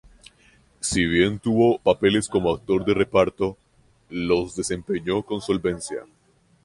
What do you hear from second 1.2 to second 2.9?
tuvo papeles como actor